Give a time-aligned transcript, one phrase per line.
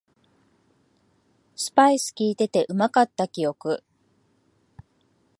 [1.55, 3.83] スパイスきいててうまかった記憶